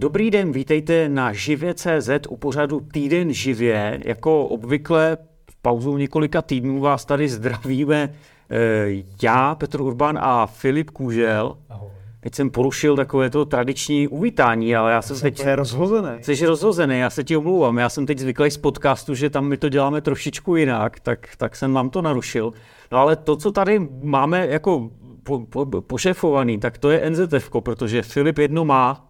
Dobrý 0.00 0.30
den, 0.30 0.52
vítejte 0.52 1.08
na 1.08 1.32
živě.cz 1.32 2.10
u 2.28 2.36
pořadu 2.36 2.80
Týden 2.92 3.32
živě. 3.32 4.00
Jako 4.04 4.46
obvykle 4.46 5.16
v 5.50 5.56
pauzu 5.62 5.96
několika 5.96 6.42
týdnů 6.42 6.80
vás 6.80 7.04
tady 7.04 7.28
zdravíme 7.28 8.14
eh, 8.50 8.86
já, 9.22 9.54
Petr 9.54 9.80
Urban 9.80 10.18
a 10.22 10.46
Filip 10.46 10.90
Kůžel. 10.90 11.56
Ahoj. 11.68 11.90
Teď 12.20 12.34
jsem 12.34 12.50
porušil 12.50 12.96
takové 12.96 13.30
to 13.30 13.44
tradiční 13.44 14.08
uvítání, 14.08 14.76
ale 14.76 14.92
já 14.92 15.02
jsem 15.02 15.16
to 15.16 15.22
teď... 15.22 15.46
rozhozený. 15.54 16.08
Jsi 16.20 16.46
rozhozený, 16.46 16.98
já 16.98 17.10
se 17.10 17.24
ti 17.24 17.36
omlouvám. 17.36 17.78
Já 17.78 17.88
jsem 17.88 18.06
teď 18.06 18.18
zvyklý 18.18 18.50
z 18.50 18.56
podcastu, 18.56 19.14
že 19.14 19.30
tam 19.30 19.46
my 19.46 19.56
to 19.56 19.68
děláme 19.68 20.00
trošičku 20.00 20.56
jinak, 20.56 21.00
tak, 21.00 21.28
tak 21.36 21.56
jsem 21.56 21.72
vám 21.72 21.90
to 21.90 22.02
narušil. 22.02 22.52
No 22.92 22.98
ale 22.98 23.16
to, 23.16 23.36
co 23.36 23.52
tady 23.52 23.88
máme 24.02 24.46
jako 24.46 24.90
po, 25.22 25.38
po, 25.38 25.66
pošefovaný, 25.80 26.58
tak 26.58 26.78
to 26.78 26.90
je 26.90 27.10
NZF, 27.10 27.50
protože 27.60 28.02
Filip 28.02 28.38
jedno 28.38 28.64
má, 28.64 29.07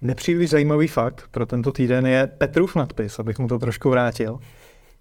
Nepříliš 0.00 0.50
zajímavý 0.50 0.88
fakt 0.88 1.28
pro 1.30 1.46
tento 1.46 1.72
týden 1.72 2.06
je 2.06 2.26
Petrův 2.26 2.76
nadpis, 2.76 3.18
abych 3.18 3.38
mu 3.38 3.48
to 3.48 3.58
trošku 3.58 3.90
vrátil. 3.90 4.38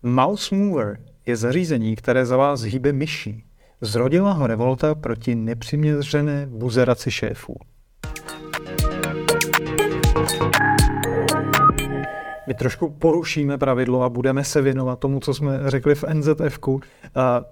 Mouse 0.03 0.55
Mover 0.55 0.97
je 1.25 1.35
zařízení, 1.35 1.95
které 1.95 2.25
za 2.25 2.37
vás 2.37 2.61
hýbe 2.61 2.93
myší. 2.93 3.43
Zrodila 3.81 4.31
ho 4.31 4.47
revolta 4.47 4.95
proti 4.95 5.35
nepřiměřené 5.35 6.47
buzeraci 6.51 7.11
šéfů. 7.11 7.55
My 12.47 12.53
trošku 12.53 12.89
porušíme 12.89 13.57
pravidlo 13.57 14.03
a 14.03 14.09
budeme 14.09 14.43
se 14.43 14.61
věnovat 14.61 14.99
tomu, 14.99 15.19
co 15.19 15.33
jsme 15.33 15.59
řekli 15.65 15.95
v 15.95 16.03
NZF-ku. 16.03 16.81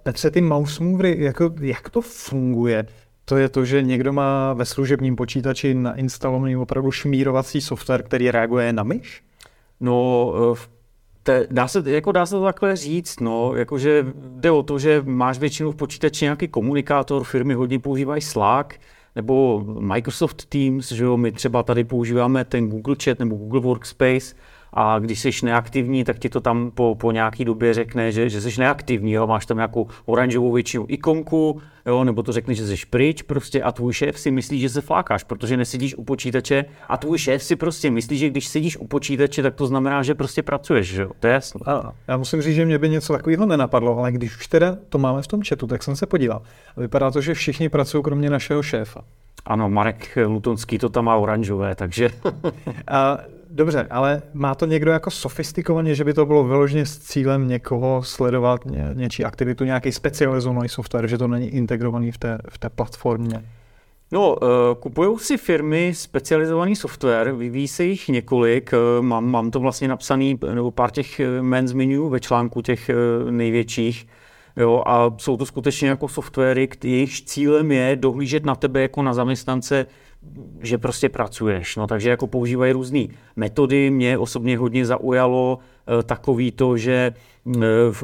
Petře, 0.03 0.31
ty 0.31 0.41
mouse 0.41 0.83
movery, 0.83 1.23
jako, 1.23 1.53
jak 1.61 1.89
to 1.89 2.01
funguje? 2.01 2.85
To 3.25 3.37
je 3.37 3.49
to, 3.49 3.65
že 3.65 3.81
někdo 3.81 4.13
má 4.13 4.53
ve 4.53 4.65
služebním 4.65 5.15
počítači 5.15 5.73
nainstalovaný 5.73 6.57
opravdu 6.57 6.91
šmírovací 6.91 7.61
software, 7.61 8.03
který 8.03 8.31
reaguje 8.31 8.73
na 8.73 8.83
myš? 8.83 9.23
No, 9.79 10.33
eh, 10.53 10.75
te, 11.23 11.47
dá, 11.51 11.67
se, 11.67 11.83
jako 11.85 12.11
dá 12.11 12.25
se 12.25 12.35
to 12.35 12.43
takhle 12.43 12.75
říct, 12.75 13.19
no, 13.19 13.55
jakože 13.55 14.05
jde 14.15 14.51
o 14.51 14.63
to, 14.63 14.79
že 14.79 15.01
máš 15.05 15.39
většinou 15.39 15.71
v 15.71 15.75
počítači 15.75 16.25
nějaký 16.25 16.47
komunikátor, 16.47 17.23
firmy 17.23 17.53
hodně 17.53 17.79
používají 17.79 18.21
Slack, 18.21 18.73
nebo 19.15 19.63
Microsoft 19.79 20.45
Teams, 20.45 20.91
že 20.91 21.03
jo, 21.03 21.17
my 21.17 21.31
třeba 21.31 21.63
tady 21.63 21.83
používáme 21.83 22.45
ten 22.45 22.69
Google 22.69 22.95
Chat 23.03 23.19
nebo 23.19 23.35
Google 23.35 23.59
Workspace, 23.59 24.35
a 24.75 24.99
když 24.99 25.19
jsi 25.19 25.29
neaktivní, 25.43 26.03
tak 26.03 26.19
ti 26.19 26.29
to 26.29 26.41
tam 26.41 26.71
po, 26.71 26.95
po 26.99 27.11
nějaký 27.11 27.45
době 27.45 27.73
řekne, 27.73 28.11
že, 28.11 28.29
že 28.29 28.41
jsi 28.41 28.59
neaktivní, 28.59 29.11
jo? 29.11 29.27
máš 29.27 29.45
tam 29.45 29.57
nějakou 29.57 29.87
oranžovou 30.05 30.51
většinu 30.51 30.85
ikonku, 30.87 31.61
jo? 31.85 32.03
nebo 32.03 32.23
to 32.23 32.31
řekne, 32.31 32.53
že 32.53 32.67
jsi 32.67 32.85
pryč 32.89 33.21
prostě 33.21 33.63
a 33.63 33.71
tvůj 33.71 33.93
šéf 33.93 34.19
si 34.19 34.31
myslí, 34.31 34.59
že 34.59 34.69
se 34.69 34.81
flákáš, 34.81 35.23
protože 35.23 35.57
nesedíš 35.57 35.95
u 35.95 36.03
počítače 36.03 36.65
a 36.89 36.97
tvůj 36.97 37.17
šéf 37.17 37.43
si 37.43 37.55
prostě 37.55 37.91
myslí, 37.91 38.17
že 38.17 38.29
když 38.29 38.47
sedíš 38.47 38.77
u 38.77 38.87
počítače, 38.87 39.43
tak 39.43 39.55
to 39.55 39.67
znamená, 39.67 40.03
že 40.03 40.15
prostě 40.15 40.43
pracuješ, 40.43 40.87
že 40.87 41.01
jo? 41.01 41.11
to 41.19 41.27
je 41.27 41.33
jasné. 41.33 41.61
Já 42.07 42.17
musím 42.17 42.41
říct, 42.41 42.55
že 42.55 42.65
mě 42.65 42.77
by 42.77 42.89
něco 42.89 43.13
takového 43.13 43.45
nenapadlo, 43.45 43.97
ale 43.97 44.11
když 44.11 44.37
už 44.37 44.47
teda 44.47 44.77
to 44.89 44.97
máme 44.97 45.21
v 45.21 45.27
tom 45.27 45.41
chatu, 45.49 45.67
tak 45.67 45.83
jsem 45.83 45.95
se 45.95 46.05
podíval. 46.05 46.41
Vypadá 46.77 47.11
to, 47.11 47.21
že 47.21 47.33
všichni 47.33 47.69
pracují 47.69 48.03
kromě 48.03 48.29
našeho 48.29 48.63
šéfa. 48.63 49.01
Ano, 49.45 49.69
Marek 49.69 50.17
Lutonský 50.25 50.77
to 50.77 50.89
tam 50.89 51.05
má 51.05 51.15
oranžové, 51.15 51.75
takže... 51.75 52.09
a 52.87 53.17
Dobře, 53.55 53.87
ale 53.89 54.21
má 54.33 54.55
to 54.55 54.65
někdo 54.65 54.91
jako 54.91 55.11
sofistikovaně, 55.11 55.95
že 55.95 56.03
by 56.03 56.13
to 56.13 56.25
bylo 56.25 56.43
vyloženě 56.43 56.85
s 56.85 56.99
cílem 56.99 57.47
někoho 57.47 58.03
sledovat 58.03 58.65
ně, 58.65 58.89
něčí 58.93 59.25
aktivitu, 59.25 59.63
nějaký 59.63 59.91
specializovaný 59.91 60.69
software, 60.69 61.07
že 61.07 61.17
to 61.17 61.27
není 61.27 61.47
integrovaný 61.47 62.11
v 62.11 62.17
té, 62.17 62.37
v 62.49 62.57
té 62.57 62.69
platformě? 62.69 63.45
No, 64.11 64.35
uh, 64.35 64.47
kupují 64.79 65.19
si 65.19 65.37
firmy 65.37 65.91
specializovaný 65.95 66.75
software, 66.75 67.31
vyvíjí 67.31 67.67
se 67.67 67.83
jich 67.83 68.07
několik, 68.07 68.73
uh, 68.73 69.05
mám, 69.05 69.25
mám 69.25 69.51
to 69.51 69.59
vlastně 69.59 69.87
napsaný, 69.87 70.39
nebo 70.53 70.71
pár 70.71 70.91
těch 70.91 71.21
men 71.41 71.67
zmiňuji 71.67 72.09
ve 72.09 72.19
článku 72.19 72.61
těch 72.61 72.89
největších, 73.29 74.07
jo, 74.57 74.83
a 74.85 75.15
jsou 75.17 75.37
to 75.37 75.45
skutečně 75.45 75.89
jako 75.89 76.07
softwary, 76.07 76.69
jejichž 76.83 77.21
cílem 77.21 77.71
je 77.71 77.95
dohlížet 77.95 78.45
na 78.45 78.55
tebe 78.55 78.81
jako 78.81 79.01
na 79.01 79.13
zaměstnance 79.13 79.85
že 80.61 80.77
prostě 80.77 81.09
pracuješ. 81.09 81.75
No, 81.75 81.87
takže 81.87 82.09
jako 82.09 82.27
používají 82.27 82.71
různé 82.71 82.99
metody. 83.35 83.89
Mě 83.89 84.17
osobně 84.17 84.57
hodně 84.57 84.85
zaujalo 84.85 85.59
e, 85.99 86.03
takový 86.03 86.51
to, 86.51 86.77
že 86.77 86.93
e, 86.93 87.61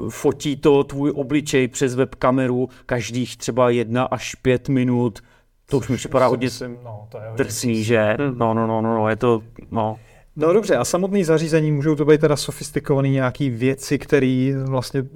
fotí 0.10 0.56
to 0.56 0.84
tvůj 0.84 1.12
obličej 1.16 1.68
přes 1.68 1.96
webkameru 1.96 2.70
každých 2.86 3.38
třeba 3.38 3.70
jedna 3.70 4.04
až 4.04 4.36
pět 4.36 4.70
minut. 4.70 5.20
To 5.66 5.78
už 5.78 5.88
mi 5.88 5.98
připadá 5.98 6.28
hodně 6.28 6.50
no, 6.84 7.08
drsný, 7.36 7.84
že? 7.84 8.18
Hmm. 8.20 8.38
No, 8.38 8.54
no, 8.54 8.68
no, 8.68 8.82
no, 8.82 8.96
no, 8.96 9.10
je 9.10 9.16
to, 9.16 9.42
no. 9.72 10.00
No 10.36 10.54
dobře, 10.54 10.76
a 10.76 10.86
samotné 10.86 11.26
zařízení 11.26 11.72
můžou 11.72 11.96
to 11.96 12.06
být 12.06 12.22
teda 12.22 12.36
sofistikované 12.36 13.10
nějaké 13.10 13.50
věci, 13.50 14.00
které 14.00 14.54
vlastně 14.66 15.00
eh, 15.00 15.10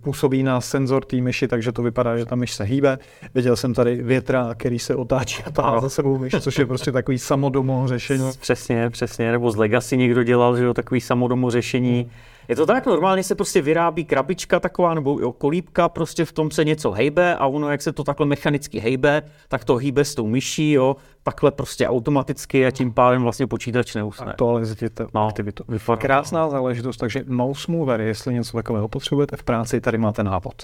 působí 0.00 0.42
na 0.42 0.60
senzor 0.60 1.04
té 1.04 1.16
myši, 1.16 1.48
takže 1.48 1.72
to 1.72 1.82
vypadá, 1.82 2.18
že 2.18 2.24
ta 2.24 2.36
myš 2.36 2.52
se 2.52 2.64
hýbe. 2.64 2.98
Viděl 3.34 3.56
jsem 3.56 3.74
tady 3.74 4.02
větra, 4.02 4.54
který 4.54 4.78
se 4.78 4.94
otáčí 4.94 5.42
a 5.42 5.50
táhá 5.50 5.80
za 5.80 5.88
sebou 5.88 6.18
myš, 6.18 6.32
což 6.40 6.58
je 6.58 6.66
prostě 6.66 6.92
takový 6.92 7.18
samodomo 7.18 7.88
řešení. 7.88 8.30
Přesně, 8.40 8.90
přesně, 8.90 9.32
nebo 9.32 9.50
z 9.50 9.56
Legacy 9.56 9.96
někdo 9.96 10.22
dělal, 10.22 10.56
že 10.56 10.64
jo, 10.64 10.74
takový 10.74 11.00
samodomo 11.00 11.50
řešení. 11.50 12.00
Hmm 12.02 12.10
je 12.48 12.56
to 12.56 12.66
tak, 12.66 12.86
normálně 12.86 13.22
se 13.22 13.34
prostě 13.34 13.62
vyrábí 13.62 14.04
krabička 14.04 14.60
taková 14.60 14.94
nebo 14.94 15.20
jo, 15.20 15.32
kolíbka, 15.32 15.88
prostě 15.88 16.24
v 16.24 16.32
tom 16.32 16.50
se 16.50 16.64
něco 16.64 16.90
hejbe 16.90 17.36
a 17.36 17.46
ono, 17.46 17.70
jak 17.70 17.82
se 17.82 17.92
to 17.92 18.04
takhle 18.04 18.26
mechanicky 18.26 18.78
hejbe, 18.78 19.22
tak 19.48 19.64
to 19.64 19.76
hýbe 19.76 20.04
s 20.04 20.14
tou 20.14 20.26
myší, 20.26 20.72
jo, 20.72 20.96
takhle 21.22 21.50
prostě 21.50 21.88
automaticky 21.88 22.66
a 22.66 22.70
tím 22.70 22.92
pádem 22.92 23.22
vlastně 23.22 23.46
počítač 23.46 23.94
neusne. 23.94 24.26
Aktualizujete 24.26 25.06
no, 25.14 25.26
aktivitu. 25.26 25.64
Vypadá. 25.68 26.00
Krásná 26.00 26.48
záležitost, 26.48 26.96
takže 26.96 27.24
mouse 27.28 27.72
mover, 27.72 28.00
jestli 28.00 28.34
něco 28.34 28.56
takového 28.56 28.88
potřebujete 28.88 29.36
v 29.36 29.42
práci, 29.42 29.80
tady 29.80 29.98
máte 29.98 30.24
návod. 30.24 30.54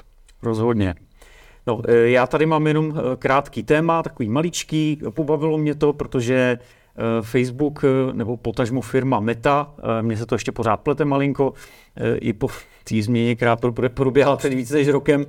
Rozhodně. 0.43 0.95
No, 1.67 1.81
e, 1.89 2.11
já 2.11 2.27
tady 2.27 2.47
mám 2.47 2.67
jenom 2.67 2.91
e, 2.91 3.17
krátký 3.17 3.63
téma, 3.63 4.03
takový 4.03 4.29
maličký, 4.29 5.01
pobavilo 5.11 5.59
mě 5.59 5.75
to, 5.75 5.93
protože 5.93 6.59
Facebook 7.21 7.85
eh, 7.85 8.13
nebo 8.13 8.37
potažmo 8.37 8.81
firma 8.81 9.21
Meta, 9.21 9.75
eh, 9.79 10.03
mně 10.03 10.17
se 10.17 10.27
to 10.27 10.35
ještě 10.35 10.53
pořád 10.53 10.77
plete 10.77 11.05
malinko, 11.05 11.53
i 12.21 12.33
po 12.33 12.49
té 12.85 13.03
změně, 13.03 13.37
která 13.37 13.57
proběhla 13.95 14.37
před 14.37 14.55
více 14.55 14.75
než 14.75 14.89
rokem, 14.89 15.27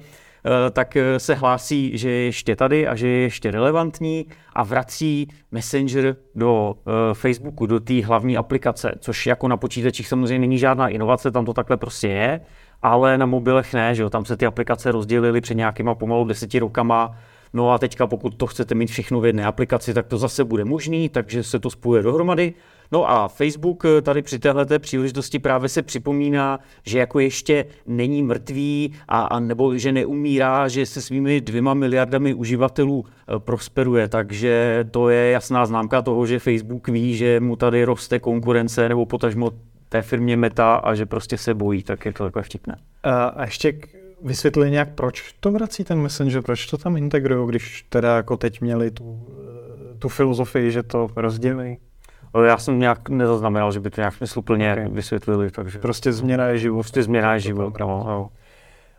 tak 0.72 0.97
se 1.18 1.35
hlásí, 1.35 1.97
že 1.97 2.09
je 2.09 2.25
ještě 2.25 2.56
tady 2.56 2.88
a 2.88 2.96
že 2.96 3.07
je 3.07 3.19
ještě 3.22 3.52
relevantní 3.52 4.25
a 4.53 4.63
vrací 4.63 5.28
Messenger 5.52 6.16
do 6.35 6.75
Facebooku, 7.13 7.66
do 7.66 7.79
té 7.79 8.06
hlavní 8.06 8.38
aplikace, 8.38 8.96
což 9.00 9.28
jako 9.28 9.47
na 9.47 9.57
počítačích 9.57 10.07
samozřejmě 10.07 10.40
není 10.40 10.57
žádná 10.57 10.88
inovace, 10.88 11.31
tam 11.31 11.46
to 11.46 11.53
takhle 11.53 11.78
prostě 11.78 12.07
je, 12.07 12.41
ale 12.81 13.18
na 13.18 13.25
mobilech 13.25 13.73
ne, 13.73 13.96
že 13.96 14.02
jo, 14.02 14.09
tam 14.09 14.25
se 14.25 14.38
ty 14.38 14.46
aplikace 14.46 14.91
rozdělily 14.91 15.41
před 15.41 15.56
nějakýma 15.56 15.96
pomalu 15.96 16.25
deseti 16.25 16.59
rokama, 16.59 17.16
No 17.53 17.72
a 17.72 17.78
teďka, 17.78 18.08
pokud 18.08 18.36
to 18.36 18.47
chcete 18.47 18.75
mít 18.75 18.88
všechno 18.88 19.22
v 19.22 19.25
jedné 19.25 19.46
aplikaci, 19.46 19.94
tak 19.94 20.08
to 20.08 20.18
zase 20.18 20.44
bude 20.44 20.66
možný, 20.66 21.09
takže 21.09 21.44
se 21.44 21.59
to 21.59 21.69
spojuje 21.69 22.03
dohromady. 22.03 22.53
No 22.91 23.09
a 23.09 23.28
Facebook 23.28 23.86
eh, 23.86 24.02
tady 24.02 24.22
při 24.22 24.40
této 24.40 24.80
příležitosti 24.80 25.40
právě 25.40 25.69
se 25.69 25.81
připomíná, 25.81 26.59
že 26.86 27.00
jako 27.00 27.19
ještě 27.19 27.66
není 27.88 28.24
mrtvý 28.24 28.94
a, 29.08 29.22
a 29.22 29.40
nebo 29.40 29.78
že 29.78 29.91
neumírá, 29.91 30.68
že 30.68 30.86
se 30.86 31.02
svými 31.02 31.41
dvěma 31.41 31.74
miliardami 31.74 32.34
uživatelů 32.34 33.06
eh, 33.06 33.40
prosperuje, 33.40 34.08
takže 34.08 34.85
to 34.91 35.09
je 35.09 35.31
jasná 35.31 35.66
známka 35.66 36.02
toho, 36.02 36.25
že 36.25 36.40
Facebook 36.40 36.88
ví, 36.88 37.16
že 37.16 37.40
mu 37.40 37.56
tady 37.56 37.84
roste 37.84 38.20
konkurence 38.20 38.90
nebo 38.90 39.06
potažmo 39.06 39.52
té 39.90 40.02
firmě 40.02 40.38
Meta 40.38 40.75
a 40.75 40.96
že 40.96 41.06
prostě 41.06 41.38
se 41.38 41.53
bojí, 41.53 41.84
tak 41.84 42.06
je 42.06 42.14
to 42.14 42.24
takové 42.24 42.44
vtipné. 42.44 42.78
A 43.03 43.44
ještě 43.46 43.74
vysvětlili 44.23 44.72
nějak, 44.72 44.89
proč 44.95 45.35
to 45.39 45.51
vrací 45.51 45.84
ten 45.84 46.00
Messenger, 46.01 46.41
proč 46.41 46.66
to 46.66 46.78
tam 46.78 46.97
integrují, 46.97 47.50
když 47.50 47.85
teda 47.89 48.16
jako 48.16 48.38
teď 48.38 48.61
měli 48.61 48.91
tu, 48.91 49.28
eh, 49.91 49.97
tu 50.00 50.09
filozofii, 50.09 50.72
že 50.72 50.84
to 50.84 51.09
rozdělí? 51.16 51.78
Já 52.45 52.57
jsem 52.57 52.79
nějak 52.79 53.09
nezaznamenal, 53.09 53.72
že 53.72 53.79
by 53.79 53.90
to 53.90 54.02
nějak 54.02 54.14
smysluplně 54.14 54.73
okay. 54.73 54.87
vysvětlili. 54.90 55.52
Takže... 55.52 55.79
Prostě 55.79 56.14
změna 56.14 56.47
je 56.47 56.58
život. 56.58 56.78
Prostě 56.78 57.03
změna 57.03 57.34
je 57.34 57.40
život. 57.40 57.79
No, 57.79 57.87
no. 57.87 58.29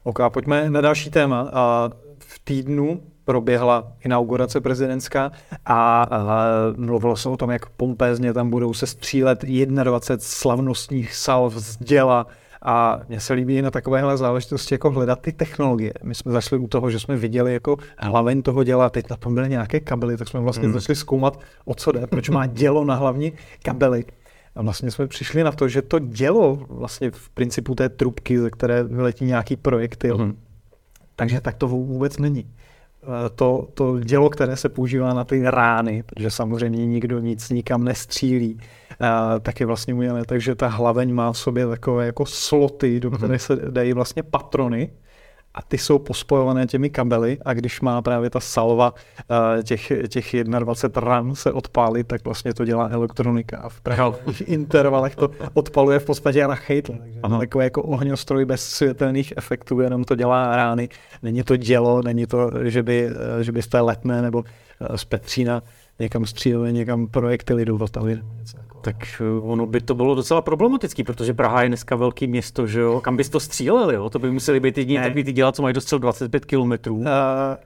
OK, 0.03 0.19
pojďme 0.29 0.71
na 0.71 0.81
další 0.81 1.11
téma. 1.11 1.51
A 1.53 1.91
v 2.19 2.39
týdnu 2.45 3.01
proběhla 3.25 3.93
inaugurace 4.05 4.61
prezidentská 4.61 5.33
a, 5.67 6.03
a 6.03 6.47
mluvilo 6.77 7.17
se 7.17 7.29
o 7.29 7.37
tom, 7.37 7.51
jak 7.51 7.69
pompézně 7.69 8.33
tam 8.33 8.51
budou 8.51 8.75
se 8.75 8.87
střílet 8.87 9.45
21 9.45 10.17
slavnostních 10.19 11.15
salv 11.15 11.55
z 11.55 11.77
děla 11.77 12.27
a 12.65 13.01
mně 13.09 13.21
se 13.21 13.35
líbí 13.35 13.63
na 13.63 13.71
takovéhle 13.71 14.17
záležitosti 14.17 14.75
jako 14.75 14.91
hledat 14.91 15.21
ty 15.21 15.33
technologie. 15.33 15.93
My 16.03 16.15
jsme 16.15 16.33
zašli 16.33 16.59
u 16.59 16.67
toho, 16.67 16.91
že 16.91 17.01
jsme 17.01 17.17
viděli 17.17 17.53
jako 17.53 17.77
hlaveň 17.99 18.43
toho 18.43 18.65
děla, 18.65 18.91
teď 18.91 19.11
na 19.11 19.17
tom 19.17 19.35
byly 19.35 19.49
nějaké 19.49 19.81
kabely, 19.81 20.17
tak 20.17 20.29
jsme 20.29 20.41
vlastně 20.41 20.65
hmm. 20.65 20.73
začali 20.73 20.97
zkoumat, 20.97 21.41
o 21.65 21.75
co 21.75 21.93
jde, 21.93 22.07
proč 22.07 22.29
má 22.29 22.47
dělo 22.47 22.85
na 22.85 22.95
hlavní 22.95 23.33
kabely. 23.63 24.05
A 24.55 24.63
vlastně 24.63 24.91
jsme 24.91 25.07
přišli 25.07 25.45
na 25.45 25.53
to, 25.53 25.69
že 25.69 25.83
to 25.83 25.99
dělo 25.99 26.59
vlastně 26.69 27.11
v 27.11 27.31
principu 27.31 27.75
té 27.75 27.89
trubky, 27.89 28.39
ze 28.39 28.51
které 28.51 28.85
vyletí 28.85 29.25
nějaký 29.25 29.57
projekty. 29.57 30.11
Hmm. 30.11 30.37
Takže 31.17 31.41
tak 31.41 31.55
to 31.55 31.69
vůbec 31.69 32.19
není. 32.19 32.51
Eh, 33.05 33.31
to, 33.35 33.69
to 33.75 34.01
dělo, 34.01 34.31
které 34.31 34.57
se 34.57 34.69
používá 34.69 35.15
na 35.15 35.25
ty 35.25 35.43
rány, 35.51 36.03
protože 36.03 36.31
samozřejmě 36.31 36.87
nikdo 36.87 37.21
nic 37.21 37.51
nikam 37.51 37.85
nestřílí, 37.85 38.61
taky 39.41 39.65
vlastně 39.65 39.95
udělané, 39.95 40.25
takže 40.25 40.55
ta 40.55 40.69
hlaveň 40.69 41.15
má 41.15 41.33
v 41.33 41.39
sobě 41.39 41.67
takové 41.67 42.07
jako 42.07 42.27
sloty, 42.27 43.01
do 43.01 43.11
které 43.11 43.39
se 43.39 43.57
dají 43.57 43.93
vlastně 43.93 44.23
patrony, 44.23 44.91
a 45.55 45.63
ty 45.63 45.79
jsou 45.79 45.99
pospojované 45.99 46.67
těmi 46.67 46.91
kabely 46.91 47.39
a 47.45 47.55
když 47.55 47.81
má 47.81 48.03
právě 48.03 48.31
ta 48.31 48.41
salva 48.41 48.95
uh, 48.95 49.63
těch, 49.63 49.93
těch 50.09 50.45
21 50.45 51.01
ran 51.01 51.35
se 51.35 51.53
odpálit, 51.53 52.07
tak 52.07 52.25
vlastně 52.25 52.55
to 52.55 52.65
dělá 52.65 52.89
elektronika 52.89 53.59
a 53.59 53.69
v 53.69 53.81
pravých 53.81 54.41
intervalech 54.49 55.17
to 55.17 55.31
odpaluje 55.55 55.99
v 55.99 56.05
podstatě 56.05 56.47
na 56.47 56.55
chejtle. 56.55 56.99
Takže 56.99 57.21
Aha. 57.23 57.39
takový 57.39 57.65
jako 57.65 57.83
ohňostroj 57.83 58.45
bez 58.45 58.69
světelných 58.69 59.33
efektů, 59.37 59.81
jenom 59.81 60.05
to 60.05 60.15
dělá 60.15 60.57
rány. 60.57 60.89
Není 61.23 61.43
to 61.43 61.57
dělo, 61.57 62.03
není 62.03 62.27
to, 62.27 62.51
že 62.63 62.83
by, 62.83 63.11
že 63.41 63.53
by 63.53 63.63
z 63.63 63.67
té 63.67 63.81
letné 63.81 64.23
nebo 64.23 64.39
uh, 64.39 64.97
z 64.97 65.05
Petřína 65.05 65.63
někam 65.99 66.27
stříleli, 66.27 66.73
někam 66.73 67.07
projektily 67.07 67.65
do 67.65 67.77
Vltavy. 67.77 68.21
Tak 68.85 68.97
eh, 69.21 69.41
ono 69.43 69.67
by 69.67 69.81
to 69.81 69.95
bylo 69.95 70.15
docela 70.15 70.43
problematický, 70.43 71.05
protože 71.05 71.35
Praha 71.35 71.63
je 71.63 71.69
dneska 71.69 71.97
velký 71.97 72.27
město, 72.27 72.67
že 72.67 72.81
jo? 72.81 73.01
Kam 73.01 73.17
bys 73.17 73.29
to 73.29 73.41
stříleli, 73.41 73.95
jo? 73.95 74.11
To 74.11 74.19
by 74.19 74.31
museli 74.31 74.61
být 74.61 74.79
jediní 74.79 74.99
takový 74.99 75.25
ty 75.25 75.33
dělat, 75.33 75.57
co 75.57 75.63
mají 75.63 75.75
dostřel 75.75 75.99
25 75.99 76.45
kilometrů. 76.45 76.97
Uh, 76.97 77.05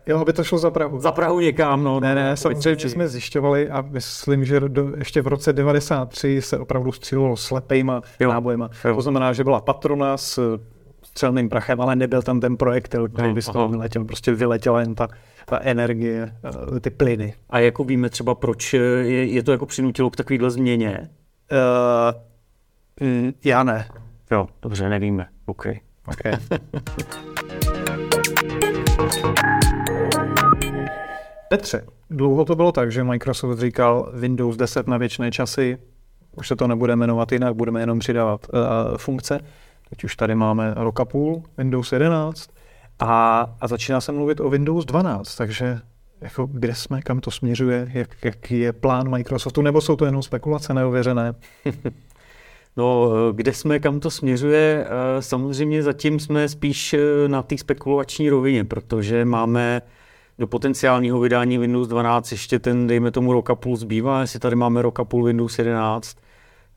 jo, 0.07 0.25
by 0.25 0.33
to 0.33 0.45
šlo 0.45 0.59
za 0.59 0.71
Prahu. 0.71 1.01
Za 1.01 1.13
Prahu 1.13 1.41
někam, 1.41 1.85
no. 1.85 2.01
Ne, 2.01 2.15
ne, 2.15 2.37
samozřejmě 2.37 2.89
jsme 2.89 3.09
zjišťovali 3.09 3.71
a 3.71 3.85
myslím, 3.91 4.45
že 4.45 4.61
do, 4.61 4.93
ještě 4.97 5.23
v 5.23 5.27
roce 5.27 5.53
93 5.53 6.43
se 6.43 6.59
opravdu 6.59 6.93
střílelo 6.93 7.37
slepejma 7.37 8.03
jo. 8.21 8.31
nábojema. 8.31 8.71
Jo. 8.85 8.95
To 8.95 9.03
znamená, 9.03 9.33
že 9.33 9.45
byla 9.45 9.61
patrona 9.61 10.17
s 10.17 10.59
střelným 11.09 11.49
prachem, 11.49 11.81
ale 11.81 11.97
nebyl 11.97 12.23
tam 12.23 12.41
ten 12.41 12.57
projektil, 12.57 13.09
který 13.09 13.35
by 13.35 13.43
z 13.43 13.47
toho 13.47 13.69
vyletěl. 13.69 14.05
Prostě 14.05 14.33
vyletěla 14.33 14.81
jen 14.81 14.95
ta 14.95 15.09
ta 15.49 15.61
energie, 15.63 16.35
eh, 16.77 16.81
ty 16.81 16.91
plyny. 16.91 17.35
A 17.51 17.59
jako 17.59 17.85
víme 17.85 18.09
třeba, 18.09 18.35
proč 18.35 18.73
je, 18.75 19.27
je 19.27 19.43
to 19.43 19.53
jako 19.53 19.67
přinutilo 19.67 20.11
k 20.11 20.17
takovýhle 20.17 20.51
změně? 20.51 21.11
Uh, 21.53 22.13
já 23.45 23.63
ne. 23.63 23.89
Jo, 24.31 24.49
dobře, 24.63 24.89
nevíme. 24.89 25.27
OK. 25.47 25.67
okay. 26.07 26.33
Petře, 31.49 31.87
dlouho 32.11 32.45
to 32.45 32.57
bylo 32.57 32.73
tak, 32.73 32.93
že 32.93 33.05
Microsoft 33.05 33.59
říkal 33.59 34.13
Windows 34.15 34.57
10 34.57 34.87
na 34.87 34.97
věčné 34.97 35.31
časy, 35.31 35.79
už 36.37 36.49
se 36.49 36.57
to 36.57 36.67
nebude 36.67 36.97
jmenovat 36.97 37.33
jinak, 37.33 37.55
budeme 37.55 37.81
jenom 37.81 37.99
přidávat 37.99 38.47
uh, 38.53 38.59
funkce. 38.97 39.41
Teď 39.91 40.05
už 40.05 40.17
tady 40.17 40.35
máme 40.35 40.75
rok 40.77 41.01
a 41.01 41.05
půl, 41.05 41.43
Windows 41.59 41.93
11. 41.93 42.51
A, 42.99 43.47
a 43.61 43.69
začíná 43.69 44.01
se 44.01 44.13
mluvit 44.13 44.41
o 44.41 44.51
Windows 44.51 44.85
12, 44.85 45.37
takže 45.37 45.81
jako 46.21 46.47
kde 46.47 46.75
jsme, 46.75 47.03
kam 47.03 47.21
to 47.21 47.31
směřuje, 47.31 47.91
jak, 47.93 48.25
jaký 48.25 48.59
je 48.59 48.73
plán 48.73 49.11
Microsoftu, 49.11 49.63
nebo 49.63 49.81
jsou 49.81 49.97
to 49.97 50.05
jenom 50.05 50.23
spekulace 50.23 50.75
neověřené? 50.75 51.35
No, 52.77 53.11
kde 53.33 53.53
jsme, 53.53 53.79
kam 53.79 54.01
to 54.01 54.11
směřuje, 54.11 54.87
eh, 54.87 55.23
samozřejmě 55.23 55.83
zatím 55.83 56.21
jsme 56.21 56.49
spíš 56.49 56.95
eh, 56.95 57.29
na 57.29 57.43
té 57.43 57.59
spekulační 57.59 58.31
rovině, 58.31 58.65
protože 58.65 59.25
máme 59.25 59.83
do 60.39 60.47
potenciálního 60.47 61.21
vydání 61.21 61.59
Windows 61.59 61.89
12 61.89 62.33
ještě 62.33 62.59
ten, 62.59 62.87
dejme 62.87 63.11
tomu, 63.11 63.33
rok 63.33 63.51
a 63.51 63.55
půl 63.55 63.77
zbývá, 63.77 64.21
jestli 64.21 64.39
tady 64.39 64.57
máme 64.57 64.83
rok 64.83 65.01
a 65.01 65.05
půl 65.05 65.25
Windows 65.25 65.59
11, 65.59 66.17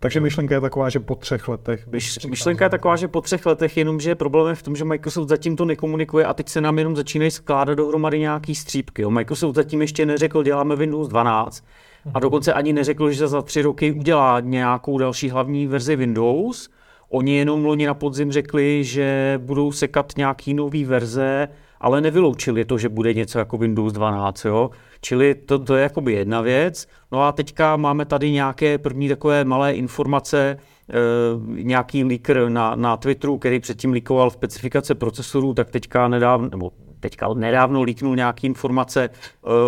takže 0.01 0.19
myšlenka 0.19 0.55
je 0.55 0.61
taková, 0.61 0.89
že 0.89 0.99
po 0.99 1.15
třech 1.15 1.47
letech. 1.47 1.87
Myš, 1.87 2.25
myšlenka 2.25 2.65
je 2.65 2.69
taková, 2.69 2.95
že 2.95 3.07
po 3.07 3.21
třech 3.21 3.45
letech, 3.45 3.77
jenomže 3.77 4.15
problém 4.15 4.47
je 4.47 4.55
v 4.55 4.63
tom, 4.63 4.75
že 4.75 4.85
Microsoft 4.85 5.29
zatím 5.29 5.55
to 5.55 5.65
nekomunikuje 5.65 6.25
a 6.25 6.33
teď 6.33 6.49
se 6.49 6.61
nám 6.61 6.77
jenom 6.77 6.95
začínají 6.95 7.31
skládat 7.31 7.75
dohromady 7.75 8.19
nějaký 8.19 8.55
střípky. 8.55 9.01
Jo. 9.01 9.09
Microsoft 9.09 9.55
zatím 9.55 9.81
ještě 9.81 10.05
neřekl, 10.05 10.43
děláme 10.43 10.75
Windows 10.75 11.07
12 11.07 11.63
a 12.05 12.09
mhm. 12.09 12.21
dokonce 12.21 12.53
ani 12.53 12.73
neřekl, 12.73 13.11
že 13.11 13.27
za 13.27 13.41
tři 13.41 13.61
roky 13.61 13.91
udělá 13.91 14.39
nějakou 14.39 14.97
další 14.97 15.29
hlavní 15.29 15.67
verzi 15.67 15.95
Windows. 15.95 16.69
Oni 17.09 17.37
jenom 17.37 17.65
loni 17.65 17.85
na 17.85 17.93
podzim 17.93 18.31
řekli, 18.31 18.83
že 18.83 19.39
budou 19.43 19.71
sekat 19.71 20.13
nějaký 20.17 20.53
nový 20.53 20.85
verze, 20.85 21.47
ale 21.81 22.01
nevyloučili 22.01 22.65
to, 22.65 22.77
že 22.77 22.89
bude 22.89 23.13
něco 23.13 23.39
jako 23.39 23.57
Windows 23.57 23.93
12. 23.93 24.45
Jo. 24.45 24.69
Čili 25.01 25.35
to, 25.35 25.59
to 25.59 25.75
je 25.75 25.83
jakoby 25.83 26.13
jedna 26.13 26.41
věc. 26.41 26.87
No 27.11 27.23
a 27.23 27.31
teďka 27.31 27.75
máme 27.75 28.05
tady 28.05 28.31
nějaké 28.31 28.77
první 28.77 29.09
takové 29.09 29.43
malé 29.43 29.73
informace, 29.73 30.57
e, 30.89 31.63
nějaký 31.63 32.03
leaker 32.03 32.49
na, 32.49 32.75
na 32.75 32.97
Twitteru, 32.97 33.37
který 33.37 33.59
předtím 33.59 33.91
líkoval 33.91 34.29
specifikace 34.29 34.95
procesorů, 34.95 35.53
tak 35.53 35.69
teďka 35.69 36.07
nedávno, 36.07 36.49
nebo 36.49 36.71
teďka 36.99 37.33
nedávno 37.33 37.81
líknul 37.81 38.15
nějaké 38.15 38.47
informace 38.47 39.03
e, 39.03 39.09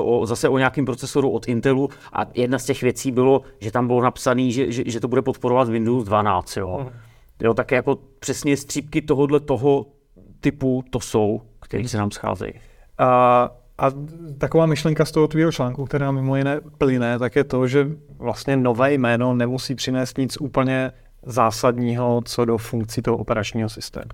o, 0.02 0.26
zase 0.26 0.50
o 0.50 0.58
nějakém 0.58 0.86
procesoru 0.86 1.30
od 1.30 1.48
Intelu 1.48 1.90
a 2.14 2.26
jedna 2.34 2.60
z 2.60 2.66
těch 2.66 2.82
věcí 2.82 3.12
bylo, 3.12 3.42
že 3.60 3.72
tam 3.72 3.88
bylo 3.88 4.02
napsané, 4.02 4.52
že, 4.52 4.72
že, 4.72 4.84
že 4.86 5.00
to 5.00 5.08
bude 5.08 5.22
podporovat 5.22 5.70
Windows 5.70 6.06
12. 6.06 6.58
Jo. 6.58 6.78
Mhm. 6.80 6.90
Jo, 7.42 7.54
tak 7.54 7.72
jako 7.72 8.00
přesně 8.20 8.58
střípky 8.58 9.02
tohohle 9.02 9.40
toho 9.40 9.86
typu 10.40 10.84
to 10.90 11.00
jsou, 11.00 11.42
které 11.64 11.88
se 11.88 11.98
nám 11.98 12.12
scházejí. 12.12 12.54
Uh... 12.54 13.64
A 13.78 13.92
taková 14.38 14.66
myšlenka 14.66 15.06
z 15.06 15.12
toho 15.12 15.28
tvýho 15.28 15.52
článku, 15.52 15.86
která 15.86 16.12
mimo 16.12 16.36
jiné 16.36 16.62
plyne, 16.78 17.20
tak 17.20 17.36
je 17.36 17.44
to, 17.44 17.68
že 17.68 17.88
vlastně 18.18 18.58
nové 18.58 18.94
jméno 18.94 19.34
nemusí 19.34 19.76
přinést 19.76 20.18
nic 20.18 20.38
úplně 20.42 20.92
zásadního 21.26 22.22
co 22.26 22.46
do 22.46 22.58
funkcí 22.58 23.02
toho 23.02 23.18
operačního 23.18 23.70
systému. 23.70 24.10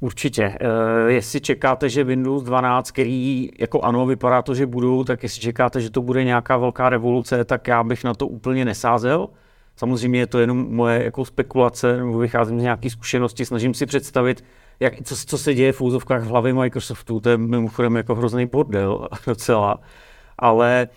Určitě. 0.00 0.42
E, 0.60 1.12
jestli 1.12 1.40
čekáte, 1.40 1.88
že 1.88 2.04
Windows 2.04 2.42
12, 2.42 2.90
který 2.90 3.50
jako 3.58 3.80
ano, 3.80 4.06
vypadá 4.06 4.42
to, 4.42 4.54
že 4.54 4.66
budou, 4.66 5.04
tak 5.04 5.22
jestli 5.22 5.40
čekáte, 5.40 5.80
že 5.80 5.90
to 5.90 6.02
bude 6.02 6.24
nějaká 6.24 6.56
velká 6.56 6.88
revoluce, 6.88 7.44
tak 7.44 7.68
já 7.68 7.84
bych 7.84 8.04
na 8.04 8.14
to 8.14 8.26
úplně 8.26 8.64
nesázel. 8.64 9.28
Samozřejmě 9.76 10.18
je 10.18 10.26
to 10.26 10.38
jenom 10.38 10.74
moje 10.74 11.04
jako 11.04 11.24
spekulace, 11.24 11.96
nebo 11.96 12.18
vycházím 12.18 12.60
z 12.60 12.62
nějaké 12.62 12.90
zkušenosti, 12.90 13.44
snažím 13.44 13.74
si 13.74 13.86
představit, 13.86 14.44
jak, 14.80 14.94
co, 15.04 15.16
co 15.16 15.38
se 15.38 15.54
děje 15.54 15.72
v 15.72 15.80
úzovkách 15.80 16.22
v 16.22 16.26
hlavě 16.26 16.54
Microsoftu, 16.54 17.20
to 17.20 17.30
je 17.30 17.36
mimochodem 17.36 17.96
jako 17.96 18.14
hrozný 18.14 18.46
bordel 18.46 19.08
docela, 19.26 19.80
ale 20.38 20.88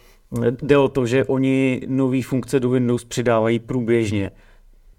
jde 0.62 0.77
o 0.77 0.88
to, 0.88 1.06
že 1.06 1.25
oni 1.25 1.81
nové 1.88 2.21
funkce 2.21 2.59
do 2.59 2.69
Windows 2.69 3.06
přidávají 3.06 3.59
průběžně. 3.59 4.31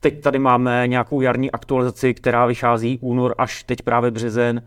Teď 0.00 0.20
tady 0.20 0.38
máme 0.38 0.88
nějakou 0.88 1.20
jarní 1.20 1.50
aktualizaci, 1.50 2.14
která 2.14 2.46
vychází 2.46 2.98
únor 3.00 3.34
až 3.38 3.62
teď 3.62 3.82
právě 3.82 4.10
březen, 4.10 4.62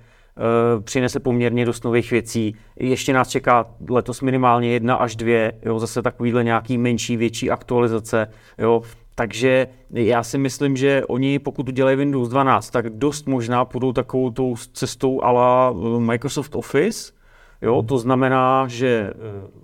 Uh, 0.76 0.84
přinese 0.84 1.20
poměrně 1.20 1.66
dost 1.66 1.84
nových 1.84 2.12
věcí. 2.12 2.56
Ještě 2.76 3.14
nás 3.14 3.30
čeká 3.30 3.66
letos 3.90 4.22
minimálně 4.22 4.70
jedna 4.70 4.96
až 4.96 5.16
dvě, 5.16 5.54
jo, 5.66 5.80
zase 5.80 6.02
takovýhle 6.02 6.44
nějaký 6.44 6.78
menší, 6.78 7.18
větší 7.18 7.52
aktualizace. 7.52 8.28
Jo. 8.58 8.82
Takže 9.20 9.68
já 9.94 10.24
si 10.24 10.38
myslím, 10.38 10.78
že 10.78 11.06
oni, 11.06 11.40
pokud 11.40 11.70
udělají 11.70 11.98
Windows 11.98 12.30
12, 12.30 12.70
tak 12.70 12.90
dost 12.90 13.28
možná 13.28 13.66
půjdou 13.66 13.94
takovou 13.94 14.30
tou 14.30 14.56
cestou 14.74 15.24
ala 15.24 15.74
eh, 15.74 16.00
Microsoft 16.00 16.56
Office, 16.56 17.18
Jo, 17.62 17.82
to 17.82 17.98
znamená, 17.98 18.68
že 18.68 18.88
eh, 18.88 19.14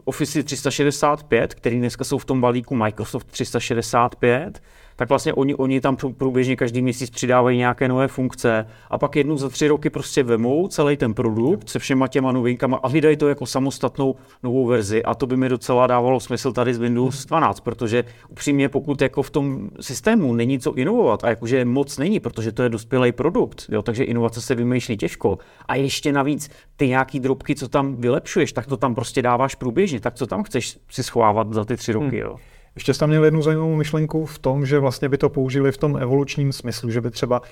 Office 0.05 0.43
365, 0.43 1.53
který 1.53 1.79
dneska 1.79 2.03
jsou 2.03 2.17
v 2.17 2.25
tom 2.25 2.41
balíku 2.41 2.75
Microsoft 2.75 3.27
365, 3.27 4.61
tak 4.95 5.09
vlastně 5.09 5.33
oni, 5.33 5.55
oni 5.55 5.81
tam 5.81 5.97
průběžně 6.17 6.55
každý 6.55 6.81
měsíc 6.81 7.09
přidávají 7.09 7.57
nějaké 7.57 7.87
nové 7.87 8.07
funkce 8.07 8.67
a 8.89 8.97
pak 8.97 9.15
jednou 9.15 9.37
za 9.37 9.49
tři 9.49 9.67
roky 9.67 9.89
prostě 9.89 10.23
vemou 10.23 10.67
celý 10.67 10.97
ten 10.97 11.13
produkt 11.13 11.69
se 11.69 11.79
všema 11.79 12.07
těma 12.07 12.31
novinkama 12.31 12.77
a 12.77 12.87
vydají 12.87 13.17
to 13.17 13.29
jako 13.29 13.45
samostatnou 13.45 14.15
novou 14.43 14.65
verzi 14.65 15.03
a 15.03 15.15
to 15.15 15.27
by 15.27 15.37
mi 15.37 15.49
docela 15.49 15.87
dávalo 15.87 16.19
smysl 16.19 16.53
tady 16.53 16.73
z 16.73 16.77
Windows 16.77 17.25
12, 17.25 17.59
protože 17.59 18.03
upřímně 18.29 18.69
pokud 18.69 19.01
jako 19.01 19.23
v 19.23 19.29
tom 19.29 19.69
systému 19.79 20.33
není 20.33 20.59
co 20.59 20.73
inovovat 20.73 21.23
a 21.23 21.29
jakože 21.29 21.65
moc 21.65 21.97
není, 21.97 22.19
protože 22.19 22.51
to 22.51 22.63
je 22.63 22.69
dospělý 22.69 23.11
produkt, 23.11 23.65
jo, 23.69 23.81
takže 23.81 24.03
inovace 24.03 24.41
se 24.41 24.55
vymýšlí 24.55 24.97
těžko 24.97 25.37
a 25.67 25.75
ještě 25.75 26.11
navíc 26.11 26.49
ty 26.75 26.87
nějaký 26.87 27.19
drobky, 27.19 27.55
co 27.55 27.67
tam 27.67 27.95
vylepšuješ, 27.95 28.53
tak 28.53 28.67
to 28.67 28.77
tam 28.77 28.95
prostě 28.95 29.21
dáváš 29.21 29.55
průběžně, 29.55 29.99
tak 29.99 30.15
co 30.15 30.27
tam 30.27 30.43
chceš 30.43 30.79
si 30.89 31.03
schovávat 31.03 31.53
za 31.53 31.65
ty 31.65 31.77
tři 31.77 31.91
roky, 31.91 32.05
hmm. 32.05 32.29
jo. 32.29 32.35
Ještě 32.75 32.93
jsi 32.93 32.99
tam 32.99 33.09
měl 33.09 33.25
jednu 33.25 33.41
zajímavou 33.41 33.75
myšlenku 33.75 34.25
v 34.25 34.39
tom, 34.39 34.65
že 34.65 34.79
vlastně 34.79 35.09
by 35.09 35.17
to 35.17 35.29
použili 35.29 35.71
v 35.71 35.77
tom 35.77 35.97
evolučním 35.97 36.51
smyslu, 36.51 36.91
že 36.91 37.01
by 37.01 37.11
třeba 37.11 37.39
uh, 37.39 37.45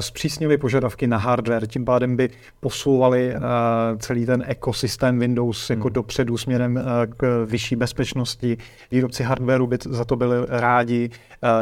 zpřísnili 0.00 0.58
požadavky 0.58 1.06
na 1.06 1.16
hardware, 1.16 1.66
tím 1.66 1.84
pádem 1.84 2.16
by 2.16 2.30
posouvali 2.60 3.34
uh, 3.34 3.40
celý 3.98 4.26
ten 4.26 4.44
ekosystém 4.46 5.18
Windows 5.18 5.70
jako 5.70 5.88
hmm. 5.88 5.92
dopředu 5.92 6.36
směrem 6.38 6.76
uh, 6.76 6.82
k 7.16 7.46
vyšší 7.48 7.76
bezpečnosti. 7.76 8.56
Výrobci 8.90 9.22
hardwareu 9.22 9.66
by 9.66 9.78
za 9.88 10.04
to 10.04 10.16
byli 10.16 10.36
rádi. 10.48 11.10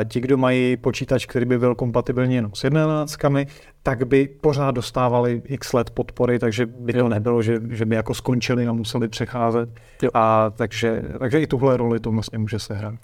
Ti, 0.08 0.20
kdo 0.20 0.36
mají 0.36 0.76
počítač, 0.76 1.26
který 1.26 1.46
by 1.46 1.58
byl 1.58 1.74
kompatibilní 1.74 2.34
jenom 2.34 2.50
s 2.54 2.64
jedenáctkami, 2.64 3.46
tak 3.86 4.06
by 4.06 4.28
pořád 4.40 4.70
dostávali 4.70 5.42
x 5.44 5.72
let 5.72 5.90
podpory, 5.90 6.38
takže 6.38 6.66
by 6.66 6.92
to 6.92 7.08
nebylo, 7.08 7.42
že, 7.42 7.60
že 7.70 7.84
by 7.84 7.96
jako 7.96 8.14
skončili 8.14 8.66
a 8.66 8.72
museli 8.72 9.08
přecházet. 9.08 9.68
Jo. 10.02 10.10
A 10.14 10.50
takže, 10.50 11.02
takže 11.18 11.40
i 11.40 11.46
tuhle 11.46 11.76
roli 11.76 12.00
to 12.00 12.10
vlastně 12.10 12.38
může 12.38 12.58
sehrát. 12.58 12.94